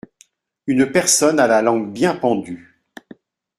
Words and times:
Une 0.65 0.91
personne 0.91 1.39
à 1.39 1.45
la 1.45 1.61
langue 1.61 1.93
bien 1.93 2.15
pendue. 2.15 2.81